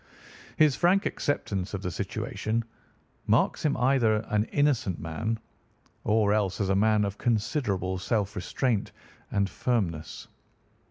His 0.57 0.75
frank 0.75 1.05
acceptance 1.05 1.75
of 1.75 1.83
the 1.83 1.91
situation 1.91 2.63
marks 3.27 3.63
him 3.63 3.77
as 3.77 3.83
either 3.83 4.25
an 4.29 4.45
innocent 4.45 4.97
man, 4.99 5.37
or 6.03 6.33
else 6.33 6.59
as 6.59 6.69
a 6.69 6.75
man 6.75 7.05
of 7.05 7.19
considerable 7.19 7.99
self 7.99 8.35
restraint 8.35 8.91
and 9.29 9.47
firmness. 9.47 10.27